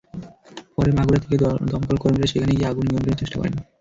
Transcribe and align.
পরে 0.75 0.91
মাগুরা 0.97 1.19
থেকে 1.23 1.35
দমকল 1.71 1.97
কর্মীরা 2.01 2.27
সেখানে 2.31 2.53
গিয়ে 2.53 2.69
আগুন 2.71 2.85
নিয়ন্ত্রণের 2.85 3.19
চেষ্টা 3.21 3.37
করেন। 3.39 3.53